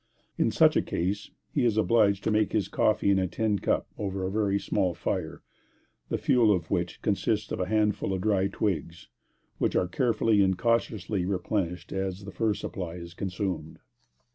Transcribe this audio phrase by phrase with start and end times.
[0.35, 3.85] In such a case he is obliged to make his coffee in a tin cup,
[3.99, 5.43] over a very small fire,
[6.09, 9.09] the fuel of which consists of a handful of dry twigs,
[9.59, 13.77] which are carefully and cautiously replenished as the first supply is consumed.